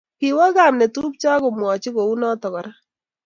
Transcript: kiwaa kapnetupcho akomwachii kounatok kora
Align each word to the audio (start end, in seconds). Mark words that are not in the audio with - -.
kiwaa 0.19 0.55
kapnetupcho 0.55 1.27
akomwachii 1.35 1.93
kounatok 1.95 2.51
kora 2.53 2.71